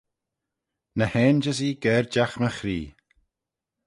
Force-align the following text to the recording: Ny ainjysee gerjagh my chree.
Ny 0.97 1.07
ainjysee 1.21 1.79
gerjagh 1.83 2.35
my 2.39 2.49
chree. 2.57 2.87